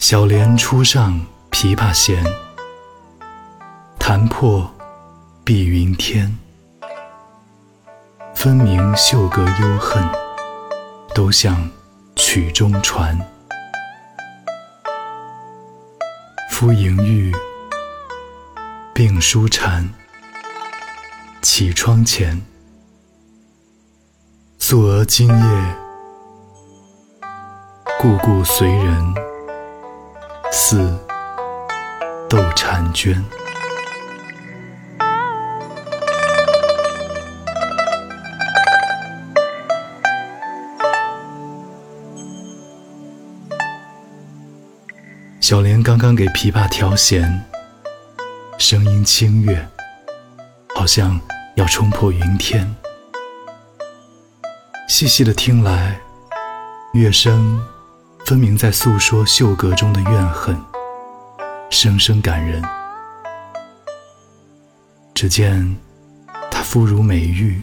[0.00, 1.20] 小莲初上
[1.50, 2.24] 琵琶弦，
[3.98, 4.68] 弹破
[5.44, 6.38] 碧云天。
[8.34, 10.02] 分明秀阁幽恨，
[11.14, 11.68] 都向
[12.16, 13.16] 曲中传。
[16.50, 17.30] 夫迎玉，
[18.94, 19.86] 并书蝉。
[21.42, 22.40] 起窗前，
[24.58, 25.76] 素娥今夜，
[28.00, 29.14] 故故随人，
[30.52, 30.92] 似
[32.28, 33.24] 斗婵娟。
[45.40, 47.44] 小莲刚刚给琵琶调弦，
[48.58, 49.68] 声音清越，
[50.76, 51.18] 好像
[51.56, 52.72] 要冲破云天。
[54.88, 55.98] 细细的听来，
[56.92, 57.60] 乐声
[58.26, 60.56] 分明在诉说秀阁中的怨恨，
[61.68, 62.62] 声声感人。
[65.14, 65.76] 只见
[66.50, 67.60] 她肤如美玉，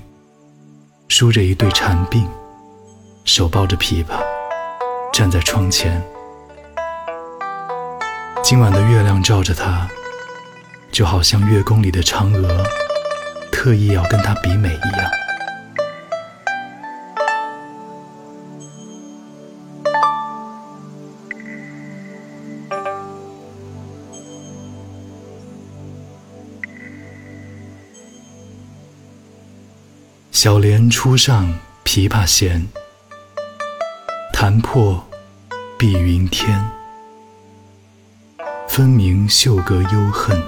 [1.07, 2.27] 梳着一对蝉鬓，
[3.23, 4.19] 手抱着琵琶，
[5.13, 6.03] 站在窗前。
[8.43, 9.87] 今晚的月亮照着她，
[10.91, 12.65] 就好像月宫里的嫦娥，
[13.51, 15.09] 特意要跟她比美一样。
[30.39, 31.51] 小莲初上
[31.83, 32.63] 琵琶弦，
[34.31, 35.03] 弹破
[35.79, 36.63] 碧云天。
[38.67, 40.39] 分明袖隔幽恨，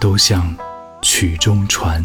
[0.00, 0.52] 都向
[1.00, 2.04] 曲中传。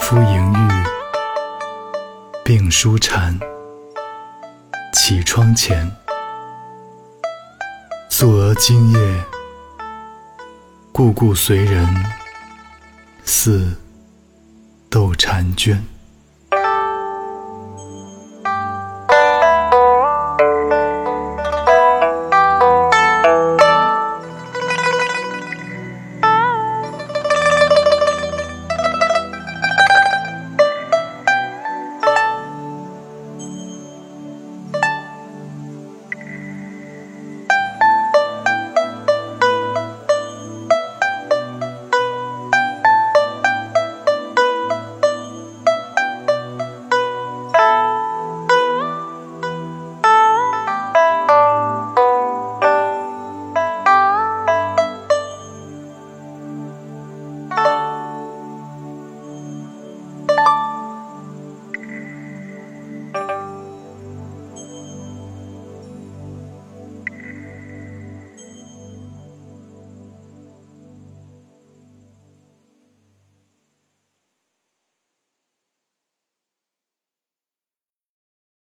[0.00, 0.68] 夫迎玉，
[2.44, 3.38] 病书蝉。
[4.92, 5.88] 起窗前，
[8.10, 9.24] 素娥今夜，
[10.90, 11.86] 故故随人，
[13.24, 13.76] 似
[14.90, 15.93] 斗婵娟。